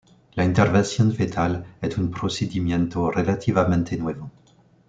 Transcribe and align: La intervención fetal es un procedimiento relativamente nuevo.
La 0.35 0.45
intervención 0.45 1.13
fetal 1.13 1.75
es 1.79 1.95
un 1.99 2.09
procedimiento 2.09 3.11
relativamente 3.11 3.97
nuevo. 3.97 4.31